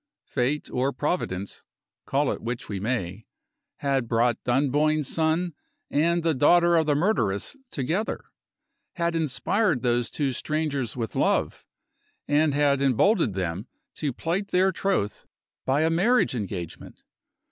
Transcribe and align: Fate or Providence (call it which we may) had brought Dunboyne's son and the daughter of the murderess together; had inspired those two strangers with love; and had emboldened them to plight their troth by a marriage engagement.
Fate 0.25 0.67
or 0.71 0.91
Providence 0.91 1.61
(call 2.07 2.31
it 2.31 2.41
which 2.41 2.67
we 2.67 2.79
may) 2.79 3.27
had 3.77 4.07
brought 4.07 4.43
Dunboyne's 4.43 5.07
son 5.07 5.53
and 5.91 6.23
the 6.23 6.33
daughter 6.33 6.75
of 6.75 6.87
the 6.87 6.95
murderess 6.95 7.55
together; 7.69 8.25
had 8.93 9.15
inspired 9.15 9.83
those 9.83 10.09
two 10.09 10.31
strangers 10.31 10.97
with 10.97 11.15
love; 11.15 11.67
and 12.27 12.55
had 12.55 12.81
emboldened 12.81 13.35
them 13.35 13.67
to 13.93 14.11
plight 14.11 14.47
their 14.47 14.71
troth 14.71 15.27
by 15.67 15.81
a 15.83 15.91
marriage 15.91 16.33
engagement. 16.33 17.03